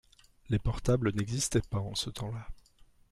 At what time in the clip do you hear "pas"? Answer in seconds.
1.61-1.77